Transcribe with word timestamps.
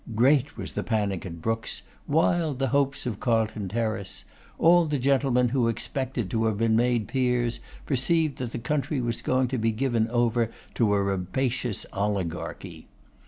Great 0.15 0.57
was 0.57 0.71
the 0.71 0.81
panic 0.81 1.27
at 1.27 1.43
Brookes', 1.43 1.83
wild 2.07 2.57
the 2.57 2.69
hopes 2.69 3.05
of 3.05 3.19
Carlton 3.19 3.67
Terrace; 3.67 4.25
all 4.57 4.85
the 4.87 4.97
gentlemen 4.97 5.49
who 5.49 5.67
expected 5.67 6.27
to 6.31 6.45
have 6.45 6.57
been 6.57 6.75
made 6.75 7.07
peers 7.07 7.59
perceived 7.85 8.39
that 8.39 8.51
the 8.51 8.57
country 8.57 8.99
was 8.99 9.21
going 9.21 9.47
to 9.49 9.59
be 9.59 9.71
given 9.71 10.07
over 10.09 10.49
to 10.73 10.95
a 10.95 11.03
rapacious 11.03 11.85
oligarchy. 11.93 12.87